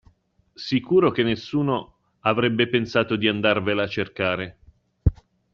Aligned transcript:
Sicuro 0.55 1.11
che 1.11 1.21
nessuno 1.21 2.15
avrebbe 2.21 2.67
pensato 2.67 3.15
di 3.15 3.27
andarvela 3.27 3.83
a 3.83 3.87
cercare. 3.87 4.57